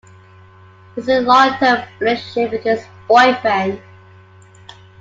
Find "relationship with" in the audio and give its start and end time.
1.99-2.63